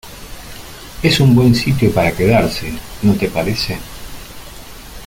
es 1.03 1.19
un 1.19 1.35
buen 1.35 1.53
sitio 1.53 1.93
para 1.93 2.11
quedarse,¿ 2.11 2.73
no 3.03 3.13
te 3.13 3.27
parece? 3.29 3.77